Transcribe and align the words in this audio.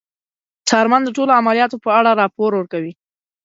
څارمن 0.67 1.01
د 1.03 1.09
ټولو 1.17 1.31
عملیاتو 1.39 1.77
په 1.83 1.89
اړه 1.99 2.11
راپور 2.21 2.51
ورکوي. 2.55 2.93